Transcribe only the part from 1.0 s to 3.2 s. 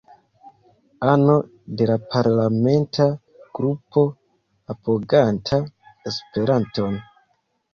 Ano de la Parlamenta